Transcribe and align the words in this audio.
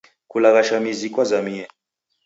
Kulaghasha 0.31 0.79
mizi 0.83 1.07
kwazamie. 1.13 1.65